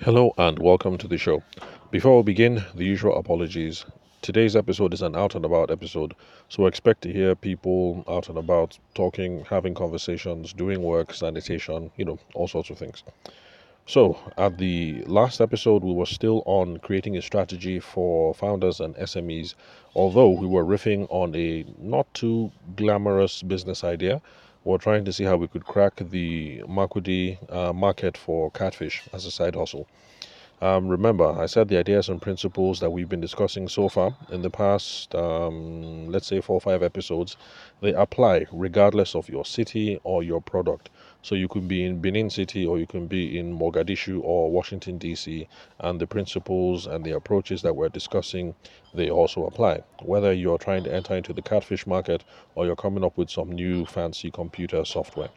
[0.00, 1.42] Hello and welcome to the show.
[1.90, 3.86] Before we begin, the usual apologies.
[4.20, 6.14] Today's episode is an out and about episode,
[6.50, 12.04] so expect to hear people out and about talking, having conversations, doing work, sanitation, you
[12.04, 13.02] know, all sorts of things.
[13.86, 18.94] So, at the last episode, we were still on creating a strategy for founders and
[18.96, 19.54] SMEs,
[19.94, 24.20] although we were riffing on a not too glamorous business idea.
[24.66, 29.24] We're trying to see how we could crack the Makurdi uh, market for catfish as
[29.24, 29.86] a side hustle.
[30.60, 34.42] Um, remember, I said the ideas and principles that we've been discussing so far in
[34.42, 37.36] the past, um, let's say, four or five episodes,
[37.80, 40.90] they apply regardless of your city or your product.
[41.26, 44.96] So you could be in Benin City or you can be in Mogadishu or Washington,
[44.96, 45.48] D.C.,
[45.80, 48.54] and the principles and the approaches that we're discussing,
[48.94, 49.82] they also apply.
[50.02, 52.22] Whether you're trying to enter into the catfish market
[52.54, 55.30] or you're coming up with some new fancy computer software.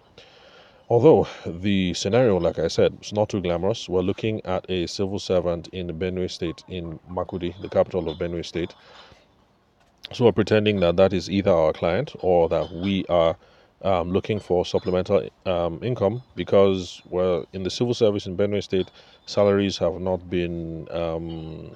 [0.89, 5.17] Although the scenario, like I said, is not too glamorous, we're looking at a civil
[5.17, 8.75] servant in Benue State, in Makurdi, the capital of Benue State.
[10.13, 13.37] So we're pretending that that is either our client or that we are
[13.83, 18.91] um, looking for supplemental um, income because we're in the civil service in Benue State,
[19.25, 21.71] salaries have not been um,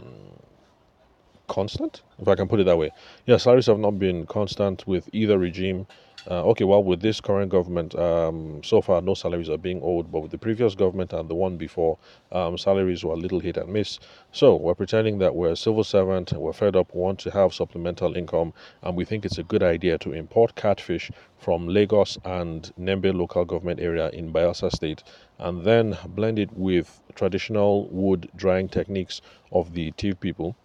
[1.47, 2.91] constant, if I can put it that way.
[3.25, 5.87] Yeah, salaries have not been constant with either regime.
[6.29, 10.09] Uh, okay, well, with this current government, um, so far no salaries are being owed,
[10.09, 11.97] but with the previous government and the one before,
[12.31, 13.99] um, salaries were a little hit and miss.
[14.31, 18.15] So we're pretending that we're a civil servant, we're fed up, want to have supplemental
[18.15, 23.13] income, and we think it's a good idea to import catfish from Lagos and Nembe
[23.13, 25.03] local government area in Bayelsa State,
[25.39, 29.19] and then blend it with traditional wood drying techniques
[29.51, 30.55] of the Tiv people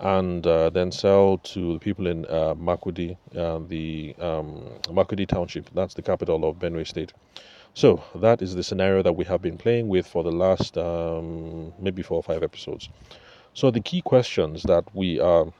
[0.00, 5.70] and uh, then sell to the people in uh, Makurdi, uh, the um, Makurdi Township.
[5.74, 7.12] That's the capital of Benue State.
[7.74, 11.72] So that is the scenario that we have been playing with for the last um,
[11.78, 12.88] maybe four or five episodes.
[13.52, 15.52] So the key questions that we are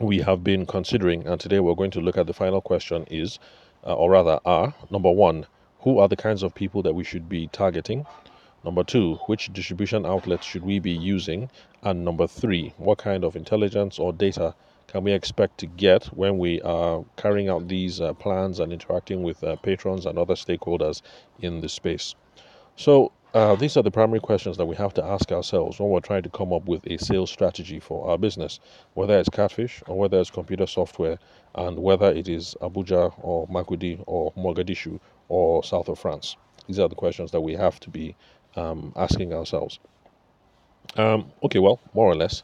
[0.00, 3.38] we have been considering, and today we're going to look at the final question is,
[3.84, 5.46] uh, or rather, are number one,
[5.80, 8.06] who are the kinds of people that we should be targeting?
[8.68, 11.48] Number two, which distribution outlets should we be using?
[11.82, 14.54] And number three, what kind of intelligence or data
[14.88, 19.22] can we expect to get when we are carrying out these uh, plans and interacting
[19.22, 21.00] with uh, patrons and other stakeholders
[21.40, 22.14] in the space?
[22.76, 26.00] So, uh, these are the primary questions that we have to ask ourselves when we're
[26.00, 28.60] trying to come up with a sales strategy for our business,
[28.92, 31.18] whether it's catfish or whether it's computer software,
[31.54, 35.00] and whether it is Abuja or Makurdi or Mogadishu
[35.30, 36.36] or south of France.
[36.66, 38.14] These are the questions that we have to be
[38.56, 39.78] um, asking ourselves.
[40.96, 42.42] Um, okay, well, more or less,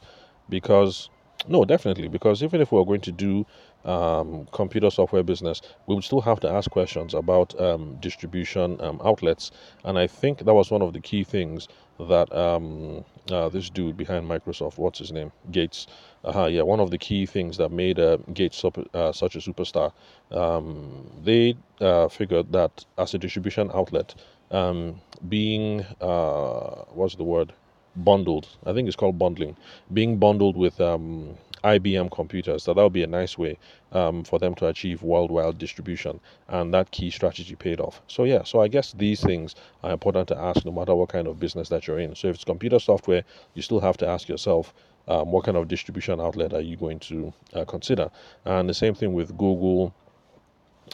[0.48, 1.09] because
[1.48, 3.47] no, definitely, because even if we're going to do
[3.84, 9.00] um, computer software business, we would still have to ask questions about um, distribution um,
[9.04, 9.50] outlets.
[9.84, 11.69] And I think that was one of the key things
[12.00, 15.86] that um, uh, this dude behind Microsoft, what's his name, Gates,
[16.25, 19.38] uh, yeah, one of the key things that made uh, Gates super, uh, such a
[19.38, 19.92] superstar.
[20.31, 24.15] Um, they uh, figured that as a distribution outlet,
[24.54, 27.53] um, being uh, what's the word?
[27.97, 28.48] Bundled.
[28.66, 29.56] I think it's called bundling.
[29.92, 32.62] Being bundled with um, ibm computers.
[32.62, 33.59] So that would be a nice way
[33.92, 36.20] um, for them to achieve worldwide distribution.
[36.48, 38.03] And that key strategy paid off.
[38.09, 41.26] So yeah so i guess these things are important to ask no matter what kind
[41.28, 42.15] of business that you're in.
[42.15, 44.75] So if it's computer software you still have to ask yourself
[45.09, 48.10] um, what kind of distribution outlet are you going to uh, consider?
[48.44, 49.94] And the same thing with google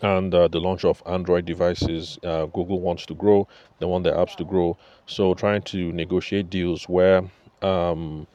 [0.03, 2.19] and uh, the launch of Android devices.
[2.23, 4.77] Uh, Google wants to grow, they want their apps to grow.
[5.07, 7.23] So, trying to negotiate deals where
[7.63, 8.27] um,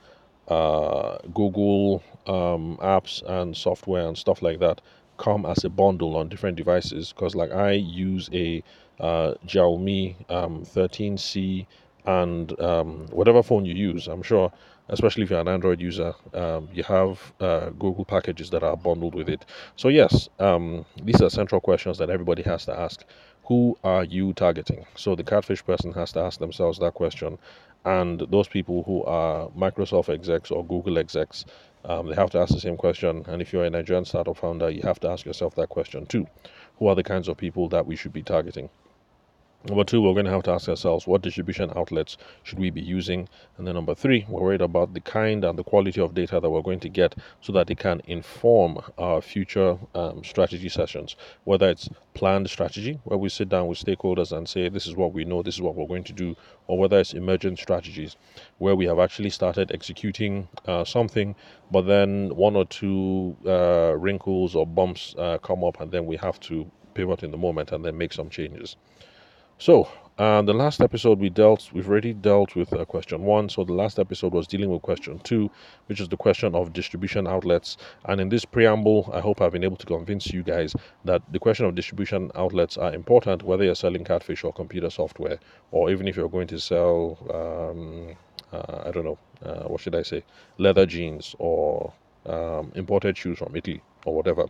[0.48, 4.82] uh, Google um, apps and software and stuff like that
[5.18, 7.14] come as a bundle on different devices.
[7.14, 8.64] Because, like, I use a
[9.00, 11.68] uh, Xiaomi um, 13C
[12.06, 14.52] and um, whatever phone you use, I'm sure
[14.90, 19.16] especially if you're an Android user, um, you have uh, Google packages that are bundled
[19.16, 19.46] with it.
[19.76, 23.04] So, yes, um, these are central questions that everybody has to ask.
[23.46, 24.86] Who are you targeting?
[24.96, 27.38] So, the catfish person has to ask themselves that question.
[27.86, 31.46] And those people who are Microsoft execs or Google execs,
[31.84, 33.24] um, they have to ask the same question.
[33.28, 36.26] And if you're a Nigerian startup founder, you have to ask yourself that question too.
[36.80, 38.70] Who are the kinds of people that we should be targeting?
[39.68, 42.82] Number two, we're going to have to ask ourselves what distribution outlets should we be
[42.82, 43.28] using?
[43.58, 46.48] And then number three, we're worried about the kind and the quality of data that
[46.48, 51.16] we're going to get so that it can inform our future um, strategy sessions,
[51.46, 55.14] whether it's planned strategy, where we sit down with stakeholders and say, this is what
[55.14, 56.36] we know, this is what we're going to do,
[56.68, 58.18] or whether it's emergent strategies,
[58.60, 61.36] where we have actually started executing uh, something,
[61.72, 66.18] but then one or two uh, wrinkles or bumps uh, come up, and then we
[66.18, 68.76] have to pivot in the moment and then make some changes.
[69.58, 69.88] So,
[70.18, 73.50] Uh, the last episode we dealt, we've already dealt with uh, question one.
[73.50, 75.52] So the last episode was dealing with question two,
[75.88, 77.76] which is the question of distribution outlets.
[78.06, 80.74] And in this preamble, I hope I've been able to convince you guys
[81.04, 85.38] that the question of distribution outlets are important, whether you're selling catfish or computer software,
[85.72, 88.16] or even if you're going to sell, um,
[88.54, 90.24] uh, I don't know, uh, what should I say,
[90.58, 91.92] leather jeans or
[92.26, 94.46] um, imported shoes from Italy or whatever.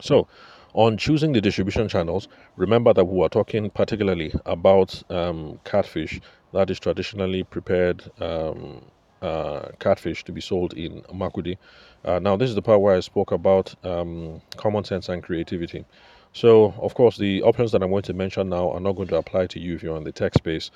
[0.00, 0.26] So,
[0.74, 6.20] on choosing the distribution channels, remember that we are talking particularly about um, catfish
[6.52, 8.82] that is traditionally prepared um,
[9.22, 11.56] uh, catfish to be sold in Makurdi.
[12.04, 15.84] Uh, now, this is the part where I spoke about um, common sense and creativity.
[16.32, 19.16] So, of course, the options that I'm going to mention now are not going to
[19.16, 20.70] apply to you if you're in the tech space.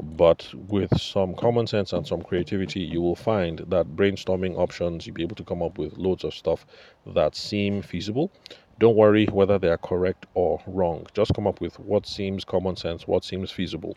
[0.00, 5.14] But with some common sense and some creativity, you will find that brainstorming options, you'll
[5.14, 6.64] be able to come up with loads of stuff
[7.06, 8.32] that seem feasible
[8.78, 11.06] don't worry whether they are correct or wrong.
[11.14, 13.96] Just come up with what seems common sense, what seems feasible.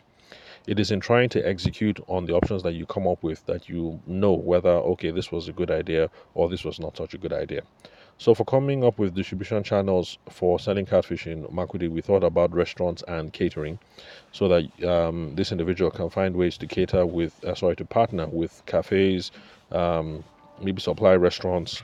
[0.66, 3.68] It is in trying to execute on the options that you come up with that
[3.68, 7.18] you know whether, okay, this was a good idea or this was not such a
[7.18, 7.62] good idea.
[8.18, 12.52] So, for coming up with distribution channels for selling catfish in Makurdi, we thought about
[12.54, 13.78] restaurants and catering
[14.32, 18.26] so that um, this individual can find ways to cater with, uh, sorry, to partner
[18.26, 19.32] with cafes,
[19.70, 20.24] um,
[20.62, 21.82] maybe supply restaurants,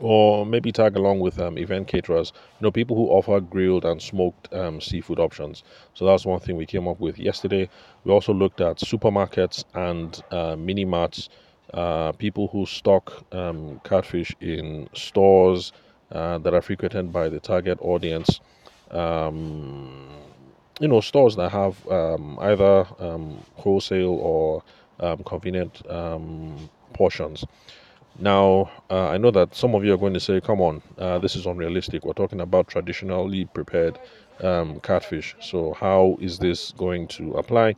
[0.00, 4.00] or maybe tag along with um, event caterers, you know, people who offer grilled and
[4.00, 5.62] smoked um, seafood options.
[5.94, 7.68] So that's one thing we came up with yesterday.
[8.04, 11.28] We also looked at supermarkets and uh, mini marts,
[11.74, 15.72] uh, people who stock um, catfish in stores
[16.10, 18.40] uh, that are frequented by the target audience.
[18.90, 20.08] Um,
[20.80, 24.62] you know, stores that have um, either um, wholesale or
[25.26, 25.82] convenient
[26.92, 27.44] portions.
[28.18, 31.18] Now, uh, I know that some of you are going to say, come on, uh,
[31.18, 32.04] this is unrealistic.
[32.04, 33.98] We're talking about traditionally prepared
[34.42, 35.34] um, catfish.
[35.40, 37.76] So, how is this going to apply?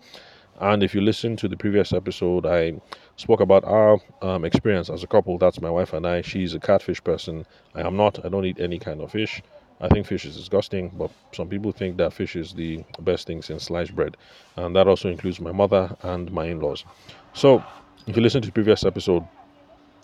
[0.61, 2.81] And if you listen to the previous episode, I
[3.17, 5.39] spoke about our um, experience as a couple.
[5.39, 6.23] That's my wife and I.
[6.23, 7.45] She's a catfish person.
[7.75, 8.25] I am not.
[8.25, 9.43] I don't eat any kind of fish.
[9.81, 13.43] I think fish is disgusting, but some people think that fish is the best thing
[13.43, 14.17] since sliced bread.
[14.57, 16.85] And that also includes my mother and my in laws.
[17.33, 17.63] So,
[18.07, 19.27] if you listen to the previous episode,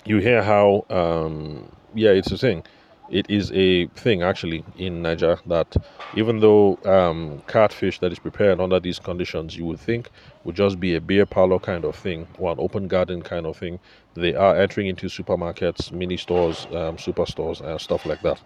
[0.04, 2.64] you hear how um, yeah it's a thing.
[3.08, 5.74] It is a thing actually in niger that
[6.12, 10.10] even though um, catfish that is prepared under these conditions you would think
[10.44, 13.56] would just be a beer parlor kind of thing or an open garden kind of
[13.56, 13.80] thing
[14.14, 18.40] they are entering into supermarkets mini stores um, superstores and stuff like that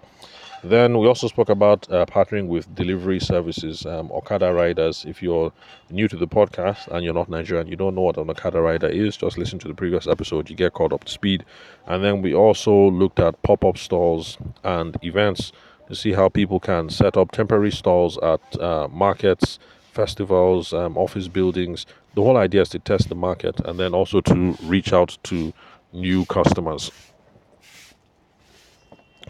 [0.64, 5.05] then we also spoke about uh, partnering with delivery services, um, Okada riders.
[5.06, 5.52] If you're
[5.90, 8.87] new to the podcast and you're not Nigerian, you don't know what an Okada rider
[8.87, 10.49] is, just listen to the previous episode.
[10.49, 11.44] You get caught up to speed.
[11.87, 15.52] And then we also looked at pop up stalls and events
[15.88, 19.58] to see how people can set up temporary stalls at uh, markets,
[19.93, 21.84] festivals, um, office buildings.
[22.14, 25.52] The whole idea is to test the market and then also to reach out to
[25.93, 26.90] new customers.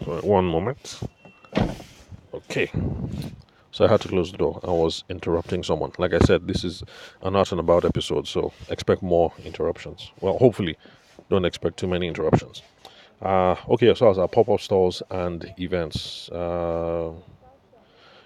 [0.04, 1.00] So one moment.
[2.32, 2.70] Okay.
[3.70, 4.60] So I had to close the door.
[4.62, 5.92] I was interrupting someone.
[5.98, 6.84] Like I said, this is
[7.22, 10.12] an out and about episode, so expect more interruptions.
[10.20, 10.76] Well, hopefully,
[11.28, 12.62] don't expect too many interruptions.
[13.20, 16.28] Uh, okay, so as our pop up stores and events.
[16.28, 17.14] Uh,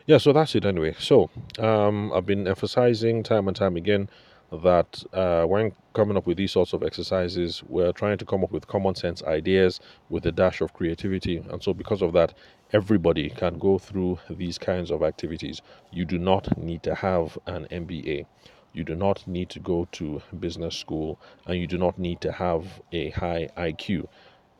[0.07, 0.95] yeah, so that's it anyway.
[0.99, 4.09] So um, I've been emphasizing time and time again
[4.51, 8.51] that uh, when coming up with these sorts of exercises, we're trying to come up
[8.51, 11.39] with common sense ideas with a dash of creativity.
[11.51, 12.35] And so, because of that,
[12.73, 15.61] everybody can go through these kinds of activities.
[15.93, 18.27] You do not need to have an MBA.
[18.73, 22.33] You do not need to go to business school and you do not need to
[22.33, 24.07] have a high IQ.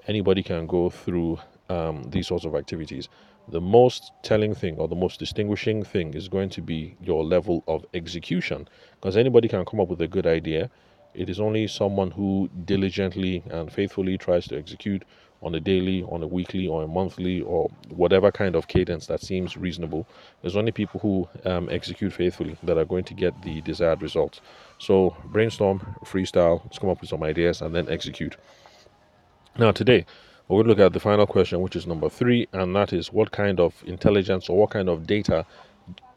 [0.07, 3.09] Anybody can go through um, these sorts of activities
[3.51, 7.65] the most telling thing or the most distinguishing thing is going to be your level
[7.67, 8.69] of execution.
[8.95, 10.71] Because anybody can come up with a good idea.
[11.15, 15.05] It is only someone who diligently and faithfully tries to execute
[15.43, 19.21] on a daily on a weekly or a monthly or whatever kind of cadence that
[19.21, 20.07] seems reasonable.
[20.43, 24.41] There's only people who um, execute faithfully that are going to get the desired results.
[24.79, 28.37] So brainstorm freestyle let's come up with some ideas and then execute.
[29.57, 30.07] Now today
[30.49, 33.61] we'll look at the final question, which is number three, and that is what kind
[33.61, 35.45] of intelligence or what kind of data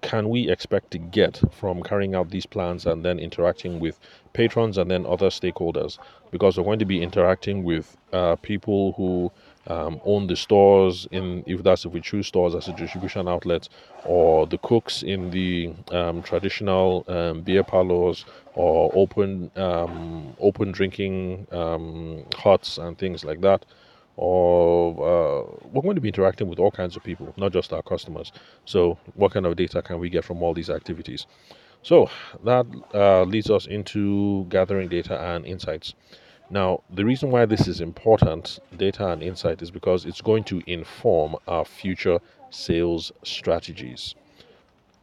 [0.01, 3.99] can we expect to get from carrying out these plans and then interacting with
[4.33, 5.99] patrons and then other stakeholders?
[6.31, 9.31] Because we're going to be interacting with uh, people who
[9.67, 13.69] um, own the stores in if that's if we choose stores as a distribution outlet
[14.05, 21.45] or the cooks in the um, traditional um, beer parlors or open um, open drinking
[21.51, 23.63] um, huts and things like that
[24.21, 27.81] or uh, we're going to be interacting with all kinds of people, not just our
[27.81, 28.31] customers.
[28.65, 31.25] So, what kind of data can we get from all these activities?
[31.81, 32.07] So
[32.43, 35.95] that uh, leads us into gathering data and insights.
[36.51, 40.61] Now, the reason why this is important, data and insight, is because it's going to
[40.67, 42.19] inform our future
[42.51, 44.13] sales strategies.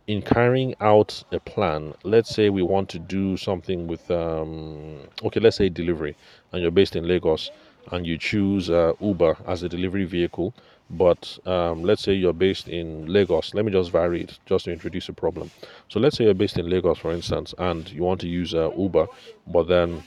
[0.07, 5.41] In carrying out a plan, let's say we want to do something with, um, okay,
[5.41, 6.17] let's say delivery,
[6.53, 7.51] and you're based in Lagos,
[7.93, 10.55] and you choose uh, Uber as a delivery vehicle,
[10.91, 13.55] but um, let's say you're based in Lagos.
[13.55, 15.51] Let me just vary it just to introduce a problem.
[15.89, 18.71] So let's say you're based in Lagos, for instance, and you want to use uh,
[18.77, 19.07] Uber,
[19.47, 20.03] but then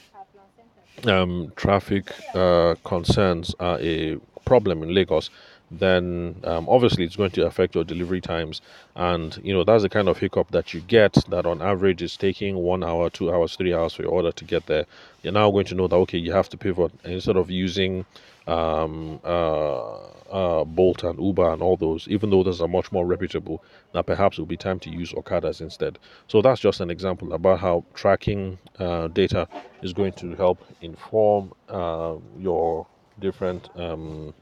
[1.04, 5.30] um, traffic uh, concerns are a problem in Lagos,
[5.78, 8.60] then um, obviously it's going to affect your delivery times.
[8.94, 12.16] And you know that's the kind of hiccup that you get that on average is
[12.16, 14.86] taking one hour, two hours, three hours for your order to get there.
[15.22, 18.04] You're now going to know that okay, you have to pivot instead of using
[18.46, 19.94] um, uh,
[20.32, 23.62] uh, Bolt and Uber and all those, even though those are much more reputable,
[23.94, 25.98] now perhaps it will be time to use Okadas instead.
[26.28, 29.46] So that's just an example about how tracking uh, data
[29.82, 32.86] is going to help inform uh, your
[33.20, 34.32] different um,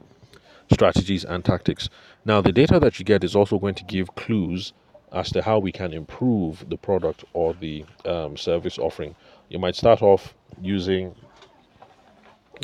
[0.71, 1.89] strategies and tactics.
[2.25, 4.73] Now, the data that you get is also going to give clues
[5.11, 9.15] as to how we can improve the product or the um, service offering.
[9.49, 11.15] You might start off using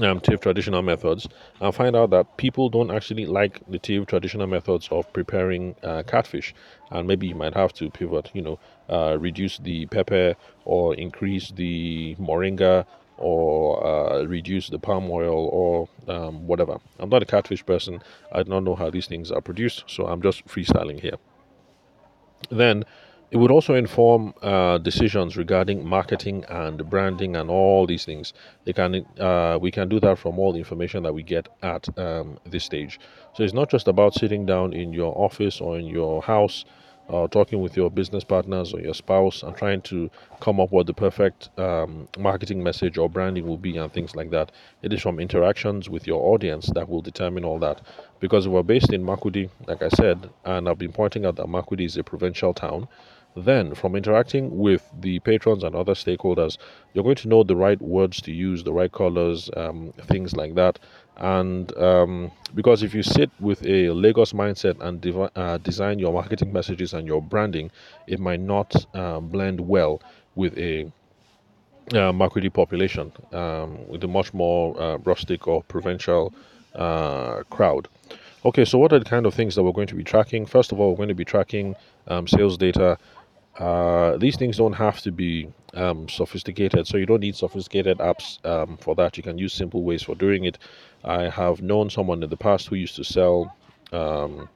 [0.01, 1.27] um, TIV traditional methods
[1.59, 6.03] and find out that people don't actually like the TIV traditional methods of preparing uh,
[6.03, 6.53] catfish.
[6.91, 8.59] And maybe you might have to pivot, you know,
[8.89, 10.35] uh, reduce the pepper
[10.65, 12.85] or increase the moringa
[13.17, 16.77] or uh, reduce the palm oil or um, whatever.
[16.99, 18.01] I'm not a catfish person.
[18.31, 21.17] I do not know how these things are produced, so I'm just freestyling here.
[22.49, 22.83] Then
[23.29, 28.33] it would also inform uh, decisions regarding marketing and branding and all these things.
[28.63, 31.87] They can uh, we can do that from all the information that we get at
[31.99, 32.99] um, this stage.
[33.33, 36.63] So it's not just about sitting down in your office or in your house
[37.09, 40.09] uh, talking with your business partners or your spouse and trying to
[40.41, 44.29] come up with the perfect um, marketing message or branding will be and things like
[44.31, 44.51] that.
[44.81, 47.81] It is from interactions with your audience that will determine all that.
[48.19, 51.85] Because we're based in Makurdi, like I said, and I've been pointing out that Makurdi
[51.85, 52.87] is a provincial town.
[53.35, 56.57] Then, from interacting with the patrons and other stakeholders,
[56.93, 60.55] you're going to know the right words to use, the right colors, um, things like
[60.55, 60.79] that.
[61.17, 65.03] And um, because if you sit with a Lagos mindset and
[65.35, 67.71] uh, design your marketing messages and your branding,
[68.05, 70.01] it might not uh, blend well
[70.35, 70.91] with a
[71.93, 76.33] uh, Makurdi population, um, with a much more uh, rustic or provincial
[76.75, 77.87] uh, crowd.
[78.45, 80.45] Okay, so what are the kind of things that we're going to be tracking?
[80.45, 81.75] First of all, we're going to be tracking
[82.07, 82.97] um, sales data
[83.59, 88.43] uh, these things don't have to be um, sophisticated, so you don't need sophisticated apps
[88.45, 89.17] um, for that.
[89.17, 90.57] You can use simple ways for doing it.
[91.03, 93.55] I have known someone in the past who used to sell
[93.91, 94.49] um,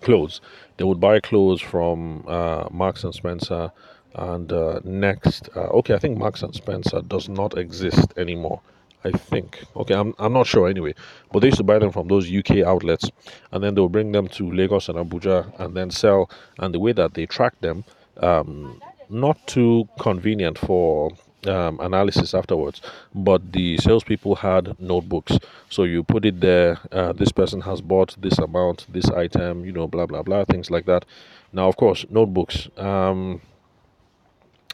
[0.00, 0.40] clothes.
[0.76, 3.70] They would buy clothes from uh, Marks and Spencer,
[4.14, 8.60] and uh, next, uh, okay, I think Marks and Spencer does not exist anymore.
[9.04, 9.64] I think.
[9.76, 10.94] Okay, I'm, I'm not sure anyway.
[11.32, 13.10] But they used to buy them from those UK outlets
[13.52, 16.30] and then they'll bring them to Lagos and Abuja and then sell.
[16.58, 17.84] And the way that they track them,
[18.18, 21.10] um, not too convenient for
[21.46, 22.82] um, analysis afterwards.
[23.14, 25.38] But the salespeople had notebooks.
[25.70, 29.72] So you put it there, uh, this person has bought this amount, this item, you
[29.72, 31.04] know, blah, blah, blah, things like that.
[31.52, 32.68] Now, of course, notebooks.
[32.76, 33.40] Um,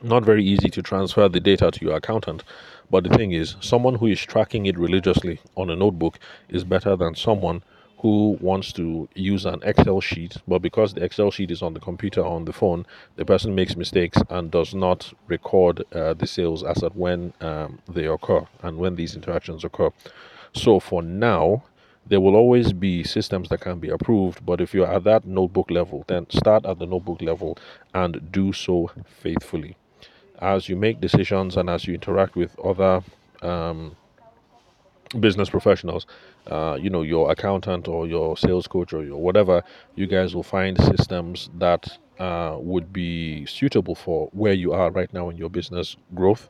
[0.03, 2.45] not very easy to transfer the data to your accountant.
[2.91, 6.97] But the thing is, someone who is tracking it religiously on a notebook is better
[6.97, 7.63] than someone
[7.99, 11.81] who wants to use an Excel sheet, but because the Excel sheet is on the
[11.81, 12.85] computer or on the phone,
[13.17, 17.79] the person makes mistakes and does not record uh, the sales as at when um,
[17.89, 19.91] they occur and when these interactions occur.
[20.53, 21.65] So for now,
[22.07, 25.71] there will always be systems that can be approved, but if you're at that notebook
[25.71, 27.59] level, then start at the notebook level
[27.95, 29.75] and do so faithfully
[30.41, 33.03] as you make decisions and as you interact with other
[33.43, 33.97] um,
[35.21, 36.07] business professionals,
[36.49, 39.63] uh, you know, your accountant or your sales coach or your whatever,
[39.95, 45.13] you guys will find systems that uh, would be suitable for where you are right
[45.13, 46.49] now in your business growth,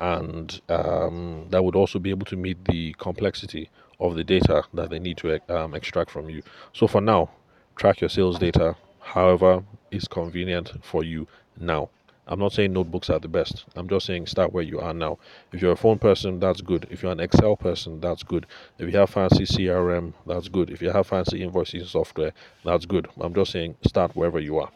[0.00, 3.68] and um, that would also be able to meet the complexity
[4.00, 6.42] of the data that they need to um, extract from you.
[6.72, 7.30] So for now,
[7.74, 11.26] track your sales data however is convenient for you
[11.58, 11.90] now.
[12.28, 13.64] I'm not saying notebooks are the best.
[13.74, 15.18] I'm just saying start where you are now.
[15.52, 16.86] If you're a phone person, that's good.
[16.90, 18.46] If you're an Excel person, that's good.
[18.78, 20.68] If you have fancy CRM, that's good.
[20.68, 22.32] If you have fancy invoicing software,
[22.64, 23.08] that's good.
[23.18, 24.70] I'm just saying start wherever you are.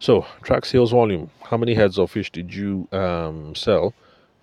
[0.00, 1.30] So, track sales volume.
[1.44, 3.94] How many heads of fish did you um, sell?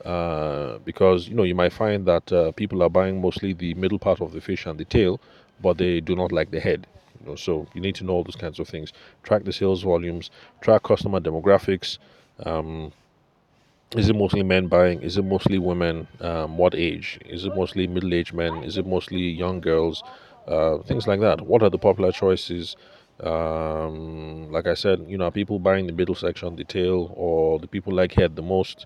[0.03, 4.00] Uh, because you know you might find that uh, people are buying mostly the middle
[4.00, 5.20] part of the fish and the tail,
[5.62, 6.88] but they do not like the head.
[7.20, 8.94] You know, so you need to know all those kinds of things.
[9.24, 10.32] Track the sales volumes.
[10.62, 11.98] Track customer demographics
[12.46, 12.91] Um,
[13.96, 15.01] is it mostly men buying?
[15.01, 16.08] Is it mostly women?
[16.22, 17.19] Um, what age?
[17.25, 18.63] Is it mostly middle aged men?
[18.63, 20.03] Is it mostly young girls?
[20.48, 21.41] Uh, things like that.
[21.41, 22.75] What are the popular choices?
[23.19, 27.67] Um, like I said, you know, people buying the middle section, the tail, or the
[27.67, 28.86] people like head the most?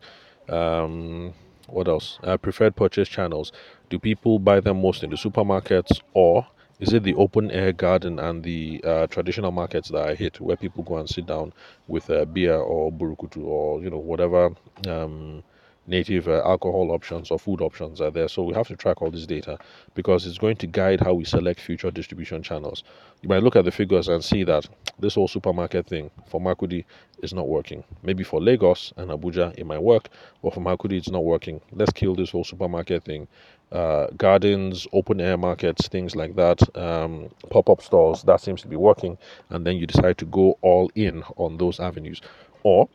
[0.49, 1.33] Um,
[1.67, 2.19] what else?
[2.23, 3.51] Uh, preferred purchase channels.
[3.89, 6.47] Do people buy them most in the supermarkets or
[6.79, 10.57] is it the open air garden and the uh, traditional markets that I hit where
[10.57, 11.53] people go and sit down
[11.87, 14.51] with a beer or burukutu or you know whatever
[14.87, 15.43] um,
[15.87, 18.27] native uh, alcohol options or food options are there.
[18.27, 19.57] So we have to track all this data
[19.95, 22.83] because it's going to guide how we select future distribution channels.
[23.21, 24.67] You might look at the figures and see that
[24.99, 26.85] this whole supermarket thing for Makurdi
[27.21, 27.83] is not working.
[28.01, 30.09] Maybe for Lagos and Abuja it might work,
[30.41, 31.61] but for Makurdi it's not working.
[31.71, 33.27] Let's kill this whole supermarket thing.
[33.73, 38.67] Uh, gardens, open air markets, things like that, um, pop up stores, that seems to
[38.67, 39.17] be working.
[39.49, 42.21] And then you decide to go all in on those avenues.
[42.61, 42.87] Or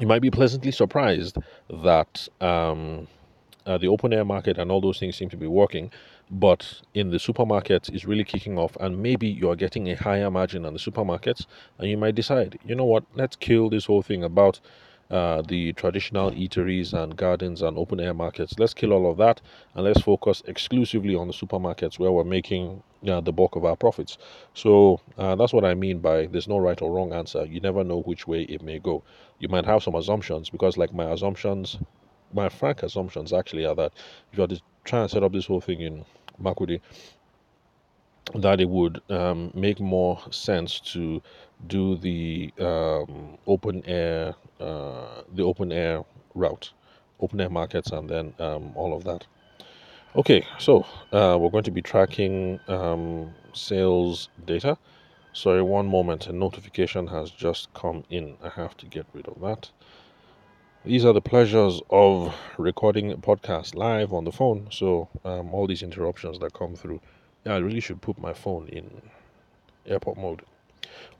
[0.00, 1.36] you might be pleasantly surprised
[1.70, 3.06] that um,
[3.66, 5.92] uh, the open air market and all those things seem to be working,
[6.30, 10.30] but in the supermarkets is really kicking off, and maybe you are getting a higher
[10.30, 11.46] margin on the supermarkets,
[11.78, 14.60] and you might decide, you know what, let's kill this whole thing about
[15.10, 18.58] uh, the traditional eateries and gardens and open air markets.
[18.58, 19.40] Let's kill all of that
[19.74, 23.76] and let's focus exclusively on the supermarkets where we're making uh, the bulk of our
[23.76, 24.18] profits.
[24.54, 27.44] So uh, that's what I mean by there's no right or wrong answer.
[27.46, 29.02] You never know which way it may go.
[29.38, 31.78] You might have some assumptions because, like, my assumptions,
[32.32, 33.92] my frank assumptions actually are that
[34.32, 36.04] if you are to try and set up this whole thing in
[36.42, 36.80] Makurdi,
[38.34, 41.22] that it would um, make more sense to
[41.66, 46.72] do the um, open air, the open air route,
[47.20, 49.26] open air markets, and then um, all of that.
[50.16, 54.76] Okay, so uh, we're going to be tracking um, sales data.
[55.32, 56.26] Sorry, one moment.
[56.26, 58.36] A notification has just come in.
[58.42, 59.70] I have to get rid of that.
[60.84, 64.68] These are the pleasures of recording a podcast live on the phone.
[64.70, 67.00] So um, all these interruptions that come through
[67.44, 68.90] yeah, I really should put my phone in
[69.86, 70.42] airport mode.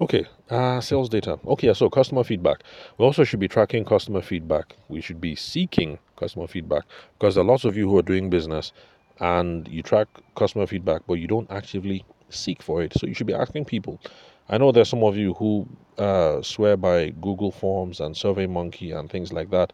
[0.00, 1.38] Okay, uh, sales data.
[1.46, 2.62] Okay, so customer feedback.
[2.98, 4.76] We also should be tracking customer feedback.
[4.88, 6.85] We should be seeking customer feedback
[7.18, 8.72] because there are lots of you who are doing business
[9.20, 12.92] and you track customer feedback, but you don't actively seek for it.
[12.94, 14.00] So you should be asking people.
[14.48, 19.11] I know there's some of you who uh, swear by Google Forms and SurveyMonkey and
[19.11, 19.72] things like that,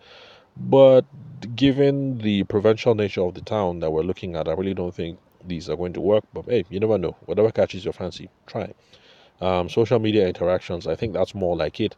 [0.56, 1.04] but
[1.54, 5.18] given the provincial nature of the town that we're looking at, I really don't think
[5.46, 6.24] these are going to work.
[6.32, 7.16] But hey, you never know.
[7.26, 8.72] Whatever catches your fancy, try.
[9.40, 11.96] Um, social media interactions, I think that's more like it.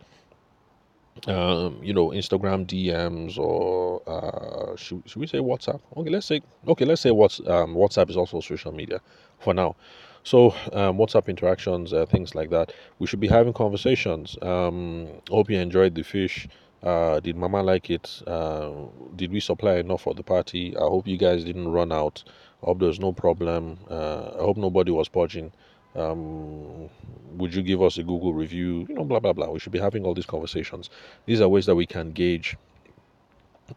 [1.27, 5.81] Um, you know, Instagram DMs or uh, should, should we say WhatsApp?
[5.97, 9.01] Okay, let's say okay, let's say what's um, WhatsApp is also social media
[9.39, 9.77] for now.
[10.25, 12.73] So um, WhatsApp interactions, uh, things like that.
[12.99, 14.37] We should be having conversations.
[14.43, 16.49] Um, hope you enjoyed the fish.
[16.83, 18.23] Uh, did Mama like it?
[18.27, 18.73] Uh,
[19.15, 20.77] did we supply enough for the party?
[20.77, 22.25] I hope you guys didn't run out.
[22.63, 23.79] I hope there's no problem.
[23.89, 25.53] Uh, I hope nobody was purging.
[25.97, 26.89] Um,
[27.37, 28.87] would you give us a Google review?
[28.89, 29.51] You know, blah blah blah.
[29.51, 30.91] We should be having all these conversations.
[31.27, 32.57] These are ways that we can gauge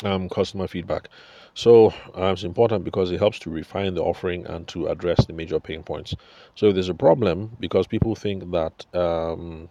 [0.03, 1.09] um, customer feedback.
[1.53, 5.33] So uh, it's important because it helps to refine the offering and to address the
[5.33, 6.15] major pain points.
[6.55, 9.67] So if there's a problem, because people think that, um,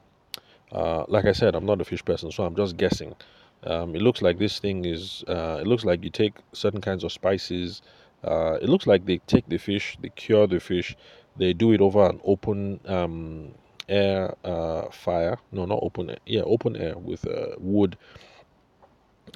[0.72, 3.14] uh, like I said, I'm not a fish person, so I'm just guessing.
[3.62, 5.24] Um, it looks like this thing is.
[5.26, 7.80] Uh, it looks like you take certain kinds of spices
[8.24, 10.96] uh, it looks like they take the fish, they cure the fish,
[11.38, 13.54] they do it over an open um,
[13.88, 15.38] air uh, fire.
[15.52, 16.18] No, not open air.
[16.26, 17.96] Yeah, open air with uh, wood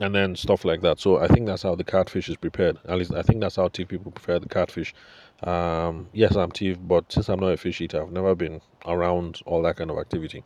[0.01, 1.01] and then stuff like that.
[1.01, 2.79] So I think that's how the catfish is prepared.
[2.88, 4.95] At least I think that's how Tiv people prepare the catfish.
[5.43, 9.41] Um, yes, I'm Tiv, but since I'm not a fish eater, I've never been around
[9.45, 10.45] all that kind of activity.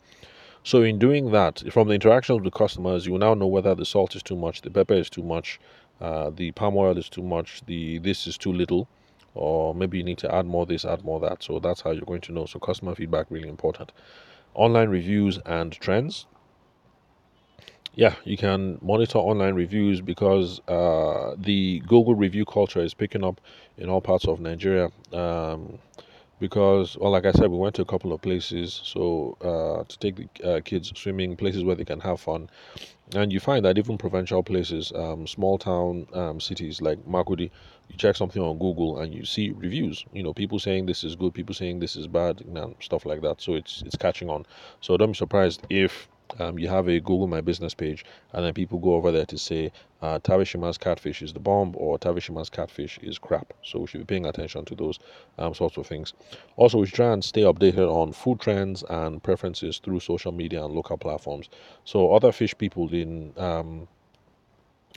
[0.63, 4.15] So in doing that, from the interactions with customers, you now know whether the salt
[4.15, 5.59] is too much, the pepper is too much,
[6.01, 8.87] uh, the palm oil is too much, the this is too little,
[9.37, 11.43] or maybe you need to add more this, add more that.
[11.43, 12.45] So that's how you're going to know.
[12.45, 13.91] So customer feedback really important.
[14.53, 16.25] Online reviews and trends.
[17.95, 23.41] Yeah, you can monitor online reviews because uh, the Google review culture is picking up
[23.77, 24.89] in all parts of Nigeria.
[25.11, 25.79] Um,
[26.39, 29.97] because well like i said we went to a couple of places so uh, to
[29.99, 32.49] take the uh, kids swimming places where they can have fun
[33.15, 37.49] and you find that even provincial places um, small town um, cities like makurdi
[37.89, 41.15] you check something on google and you see reviews you know people saying this is
[41.15, 44.45] good people saying this is bad and stuff like that so it's it's catching on
[44.81, 46.07] so don't be surprised if
[46.39, 49.37] um, you have a Google My Business page, and then people go over there to
[49.37, 49.71] say
[50.01, 53.53] uh, Tavishima's catfish is the bomb or Tavishima's catfish is crap.
[53.63, 54.99] So we should be paying attention to those
[55.37, 56.13] um, sorts of things.
[56.55, 60.63] Also, we should try and stay updated on food trends and preferences through social media
[60.63, 61.49] and local platforms.
[61.85, 63.87] So other fish people in um,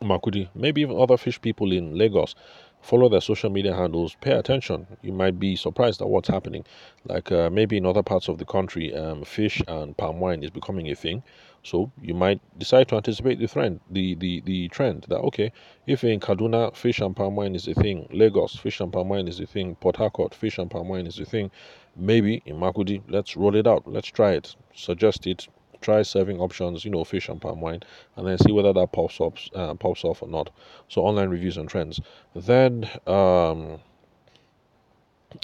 [0.02, 2.34] Makurdi, maybe even other fish people in Lagos
[2.80, 4.16] follow their social media handles.
[4.20, 4.86] Pay attention.
[5.02, 6.64] You might be surprised at what's happening.
[7.04, 10.50] Like uh, maybe in other parts of the country um, fish and palm wine is
[10.50, 11.22] becoming a thing.
[11.62, 15.52] So you might decide to anticipate the trend the, the the trend that okay
[15.86, 18.08] if in kaduna fish and palm wine is a thing.
[18.10, 19.74] Lagos fish and palm wine is a thing.
[19.76, 21.50] Port harcourt fish and palm wine is a thing.
[21.96, 23.86] Maybe in makurdi let's roll it out.
[23.86, 24.56] Let's try it.
[24.74, 25.48] Suggest it
[25.80, 27.80] try serving options, you know, fish and palm wine,
[28.16, 30.50] and then see whether that pops up, uh, pops off or not.
[30.88, 32.00] So online reviews and trends.
[32.34, 33.80] Then um,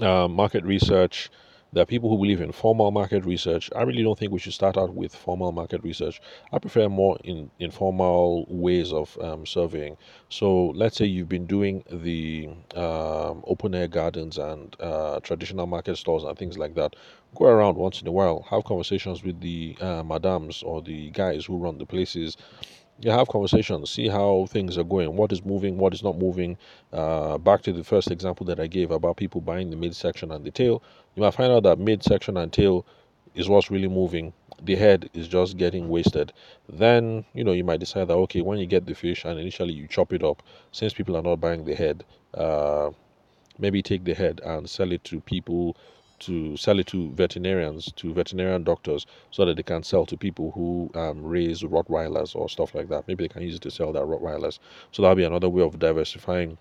[0.00, 1.30] uh, market research.
[1.76, 3.68] There are people who believe in formal market research.
[3.76, 6.22] I really don't think we should start out with formal market research.
[6.50, 9.98] I prefer more in informal ways of um, surveying.
[10.30, 15.98] So let's say you've been doing the um, open air gardens and uh, traditional market
[15.98, 16.96] stores and things like that.
[17.34, 21.44] Go around once in a while, have conversations with the uh, madams or the guys
[21.44, 22.38] who run the places
[23.00, 26.56] you have conversations, see how things are going, what is moving, what is not moving.
[26.92, 30.44] Uh, back to the first example that I gave about people buying the midsection and
[30.44, 30.82] the tail,
[31.14, 32.86] you might find out that midsection and tail
[33.34, 34.32] is what's really moving.
[34.62, 36.32] The head is just getting wasted.
[36.68, 39.74] Then, you know, you might decide that, okay, when you get the fish and initially
[39.74, 42.90] you chop it up, since people are not buying the head, uh,
[43.58, 45.76] maybe take the head and sell it to people
[46.20, 50.52] to sell it to veterinarians, to veterinarian doctors, so that they can sell to people
[50.52, 53.06] who um, raise Rottweilers or stuff like that.
[53.08, 54.58] Maybe they can use it to sell their Rottweilers.
[54.92, 56.58] So that'll be another way of diversifying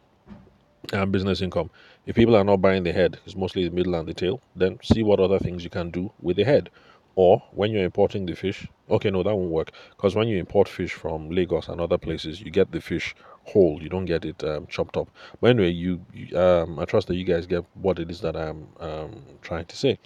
[0.93, 1.69] um, business income.
[2.05, 4.79] If people are not buying the head, it's mostly the middle and the tail, then
[4.83, 6.69] see what other things you can do with the head.
[7.15, 10.67] Or when you're importing the fish, okay, no, that won't work because when you import
[10.67, 13.81] fish from Lagos and other places, you get the fish whole.
[13.81, 15.09] You don't get it um, chopped up.
[15.39, 18.35] But anyway, you, you um, I trust that you guys get what it is that
[18.35, 19.97] I'm um, trying to say.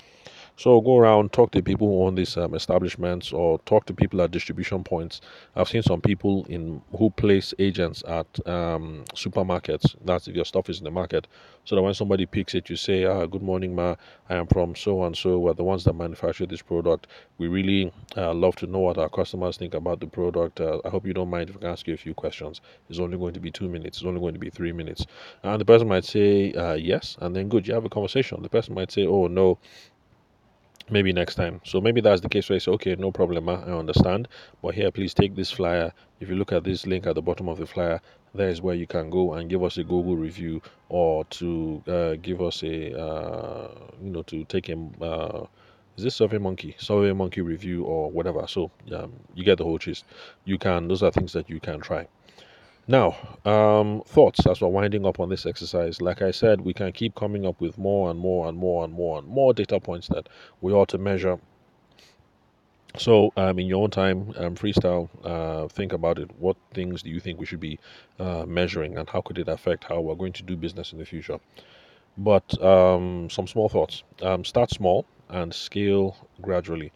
[0.59, 4.21] So go around, talk to people who own these um, establishments, or talk to people
[4.21, 5.21] at distribution points.
[5.55, 9.95] I've seen some people in who place agents at um, supermarkets.
[10.03, 11.27] That's if your stuff is in the market,
[11.63, 13.95] so that when somebody picks it, you say, "Ah, good morning, ma.
[14.29, 15.39] I am from so and so.
[15.39, 17.07] We're the ones that manufacture this product.
[17.37, 20.59] We really uh, love to know what our customers think about the product.
[20.59, 22.59] Uh, I hope you don't mind if I ask you a few questions.
[22.89, 23.99] It's only going to be two minutes.
[23.99, 25.05] It's only going to be three minutes."
[25.41, 28.43] And the person might say, uh, "Yes," and then good, you have a conversation.
[28.43, 29.57] The person might say, "Oh no."
[30.91, 31.61] Maybe next time.
[31.63, 34.27] So maybe that's the case where I say, okay, no problem, I understand.
[34.61, 35.93] But here, please take this flyer.
[36.19, 38.01] If you look at this link at the bottom of the flyer,
[38.33, 42.15] there is where you can go and give us a Google review or to uh,
[42.21, 43.71] give us a, uh,
[44.01, 45.45] you know, to take a, uh,
[45.97, 48.45] is this Survey Monkey, Survey Monkey review or whatever.
[48.47, 50.05] So um, you get the whole gist.
[50.45, 52.07] You can, those are things that you can try.
[52.89, 56.01] Now, um, thoughts as we're winding up on this exercise.
[56.01, 58.91] Like I said, we can keep coming up with more and more and more and
[58.91, 60.27] more and more data points that
[60.59, 61.37] we ought to measure.
[62.97, 66.31] So, um, in your own time, um, freestyle, uh, think about it.
[66.39, 67.77] What things do you think we should be
[68.17, 71.05] uh, measuring, and how could it affect how we're going to do business in the
[71.05, 71.39] future?
[72.17, 74.01] But um, some small thoughts.
[74.23, 76.91] Um, start small and scale gradually.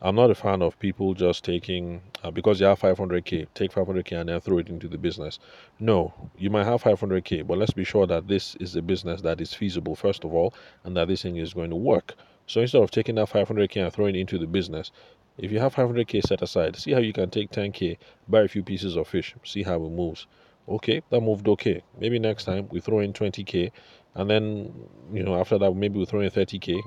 [0.00, 4.20] I'm not a fan of people just taking uh, because you have 500k, take 500k
[4.20, 5.40] and then throw it into the business.
[5.80, 9.40] No, you might have 500k, but let's be sure that this is a business that
[9.40, 12.14] is feasible first of all, and that this thing is going to work.
[12.46, 14.92] So instead of taking that 500k and throwing it into the business,
[15.36, 18.62] if you have 500k set aside, see how you can take 10k, buy a few
[18.62, 20.28] pieces of fish, see how it moves.
[20.68, 21.82] Okay, that moved okay.
[21.98, 23.72] Maybe next time we throw in 20k
[24.14, 24.72] and then
[25.12, 26.80] you know after that maybe we throw in 30k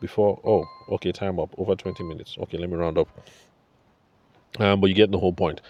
[0.00, 2.36] before oh okay time up over 20 minutes.
[2.40, 3.08] Okay let me round up.
[4.58, 5.60] Um, but you get the whole point.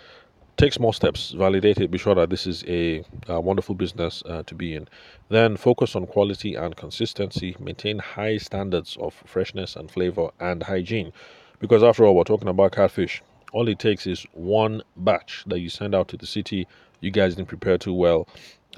[0.57, 4.43] Take small steps validate it be sure that this is a, a wonderful business uh,
[4.45, 4.89] to be in.
[5.29, 7.57] Then focus on quality and consistency.
[7.59, 11.13] Maintain high standards of freshness and flavor and hygiene.
[11.61, 13.23] Because after all we're talking about catfish.
[13.53, 16.67] All it takes is one batch that you send out to the city.
[17.01, 18.29] You guys didn't prepare too well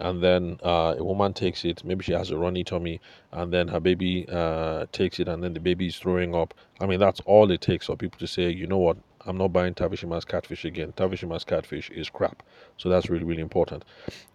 [0.01, 3.01] and then uh, a woman takes it maybe she has a runny tummy
[3.33, 6.55] and then her baby uh, takes it and then the baby is throwing up.
[6.81, 8.97] I mean that's all it takes for people to say you know what?
[9.27, 10.93] I'm not buying tavishima's catfish again.
[10.93, 12.43] Tavishima's catfish is crap.
[12.79, 13.85] So that's really really important.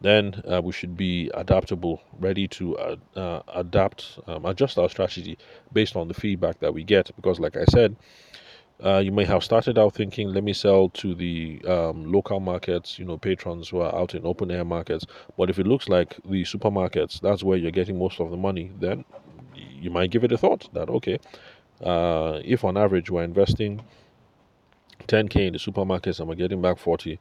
[0.01, 5.37] Then uh, we should be adaptable ready to uh, uh, adapt um, adjust our strategy
[5.73, 7.95] based on the feedback that we get because like i said
[8.83, 12.99] uh, you may have started out thinking, let me sell to the um, local markets,
[12.99, 15.05] you know, patrons who are out in open air markets.
[15.37, 18.71] But if it looks like the supermarkets, that's where you're getting most of the money,
[18.79, 19.05] then
[19.55, 21.19] you might give it a thought that, okay,
[21.83, 23.81] uh, if on average we're investing
[25.07, 27.19] 10k in the supermarkets and we're getting back 40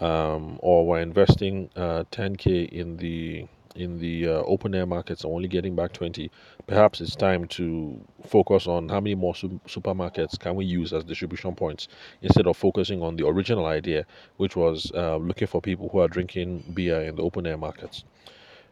[0.00, 3.46] um, or we're investing uh, 10k in the
[3.76, 6.30] in the uh, open air markets and only getting back 20
[6.66, 11.04] perhaps it's time to focus on how many more su- supermarkets can we use as
[11.04, 11.88] distribution points
[12.22, 14.04] instead of focusing on the original idea
[14.36, 18.04] which was uh, looking for people who are drinking beer in the open air markets.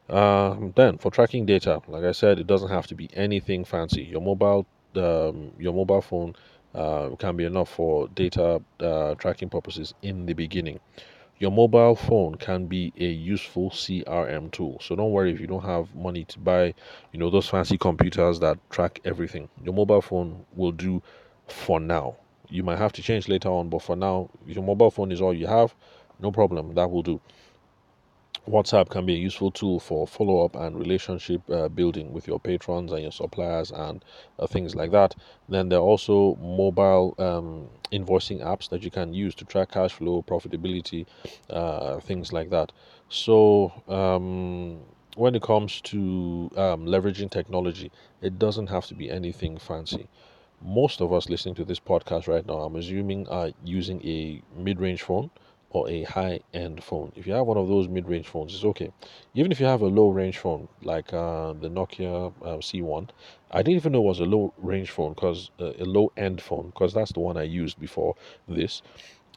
[0.09, 4.03] Um, then for tracking data like i said it doesn't have to be anything fancy.
[4.05, 6.35] Your mobile um, your mobile phone
[6.75, 10.79] uh, can be enough for data uh, tracking purposes in the beginning
[11.39, 14.79] your mobile phone can be a useful CRM tool.
[14.81, 16.75] So don't worry if you don't have money to buy,
[17.13, 19.49] you know, those fancy computers that track everything.
[19.65, 21.03] Your mobile phone will do
[21.49, 22.17] for now.
[22.49, 25.35] You might have to change later on, but for now, your mobile phone is all
[25.35, 25.75] you have,
[26.21, 27.21] no problem, that will do.
[28.47, 32.39] WhatsApp can be a useful tool for follow up and relationship uh, building with your
[32.39, 34.05] patrons and your suppliers and
[34.39, 35.15] uh, things like that.
[35.49, 39.93] Then there are also mobile um, invoicing apps that you can use to track cash
[39.93, 41.07] flow, profitability,
[41.49, 42.73] uh, things like that.
[43.09, 44.81] So, um,
[45.17, 50.09] when it comes to um, leveraging technology, it doesn't have to be anything fancy.
[50.61, 54.81] Most of us listening to this podcast right now, I'm assuming, are using a mid
[54.81, 55.31] range phone
[55.75, 57.13] or a high end phone.
[57.17, 58.93] If you have one of those mid range phones, it's okay.
[59.35, 63.09] Even if you have a low range phone like uh, the Nokia uh, C1,
[63.51, 66.41] I didn't even know it was a low range phone because uh, a low end
[66.41, 68.15] phone because that's the one I used before
[68.49, 68.83] this.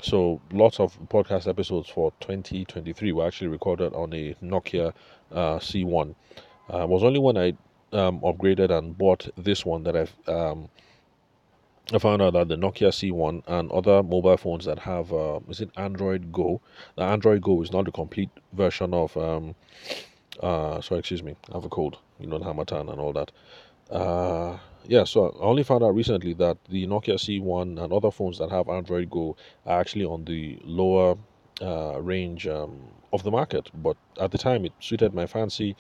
[0.01, 4.93] So lots of podcast episodes for 2023 were actually recorded on a Nokia
[5.31, 6.13] uh, C1.
[6.71, 7.53] Uh, it was only when I
[7.93, 10.69] um, upgraded and bought this one that I've um,
[11.93, 15.61] I found out that the Nokia C1 and other mobile phones that have uh, is
[15.61, 16.61] it Android Go?
[16.95, 19.55] The Android Go is not the complete version of um
[20.43, 23.31] uh sorry excuse me I have a cold you know the Harmattan and all that
[23.89, 28.37] uh yeah so I only found out recently that the Nokia C1 and other phones
[28.39, 31.17] that have Android Go are actually on the lower
[31.61, 32.81] uh, range um,
[33.13, 35.75] of the market but at the time it suited my fancy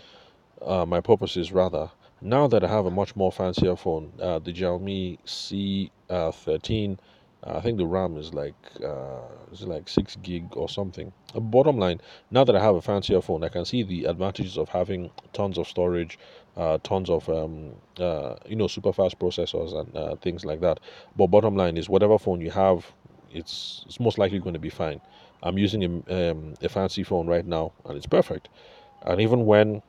[0.61, 1.89] uh, my purposes rather.
[2.21, 6.99] Now that I have a much more fancier phone, uh, the Xiaomi C13,
[7.45, 11.13] uh, I think the RAM is like uh, is like six gig or something.
[11.35, 12.01] Uh, bottom line,
[12.31, 15.59] now that I have a fancier phone, I can see the advantages of having tons
[15.59, 16.17] of storage,
[16.55, 20.79] uh, tons of um, uh, you know super fast processors and uh, things like that.
[21.15, 22.91] But bottom line is, whatever phone you have,
[23.31, 25.01] it's it's most likely going to be fine.
[25.43, 28.49] I'm using a, um, a fancy phone right now, and it's perfect.
[29.03, 29.83] And even when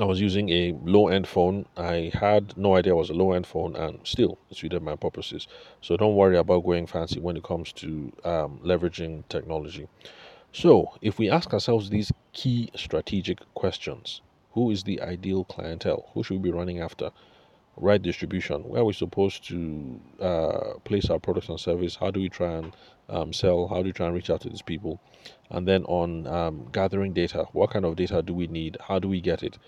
[0.00, 1.66] I was using a low end phone.
[1.76, 4.96] I had no idea it was a low end phone, and still it suited my
[4.96, 5.46] purposes.
[5.80, 9.88] So don't worry about going fancy when it comes to um, leveraging technology.
[10.52, 14.20] So, if we ask ourselves these key strategic questions
[14.52, 16.10] who is the ideal clientele?
[16.14, 17.10] Who should we be running after?
[17.76, 18.68] Right distribution.
[18.68, 21.96] Where are we supposed to uh, place our products and service?
[21.96, 22.76] How do we try and
[23.12, 23.68] um, sell?
[23.68, 25.00] How do you try and reach out to these people?
[25.50, 27.46] And then on um, gathering data.
[27.52, 28.76] What kind of data do we need?
[28.88, 29.58] How do we get it?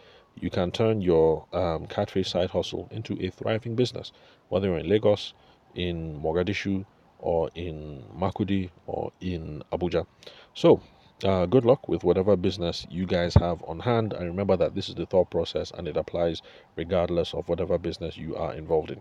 [0.41, 4.13] you can turn your um, catfish side hustle into a thriving business,
[4.49, 5.35] whether you're in Lagos,
[5.75, 6.85] in Mogadishu,
[7.19, 10.07] or in Makurdi, or in Abuja.
[10.55, 10.81] So,
[11.23, 14.13] uh, good luck with whatever business you guys have on hand.
[14.13, 16.43] And remember that this is the thought process and it applies
[16.77, 19.01] regardless of whatever business you are involved in.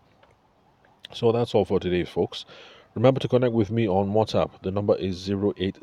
[1.11, 2.45] So, that's all for today, folks.
[2.95, 4.51] Remember to connect with me on WhatsApp.
[4.61, 5.79] The number is 080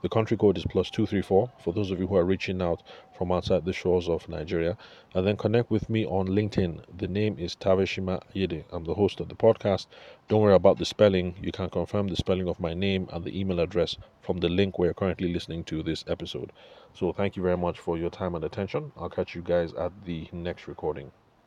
[0.00, 2.84] the country code is plus 234 for those of you who are reaching out
[3.16, 4.78] from outside the shores of Nigeria.
[5.12, 6.84] And then connect with me on LinkedIn.
[6.96, 8.64] The name is Taveshima Yede.
[8.70, 9.86] I'm the host of the podcast.
[10.28, 11.34] Don't worry about the spelling.
[11.42, 14.78] You can confirm the spelling of my name and the email address from the link
[14.78, 16.52] where you're currently listening to this episode.
[16.94, 18.92] So thank you very much for your time and attention.
[18.96, 21.10] I'll catch you guys at the next recording.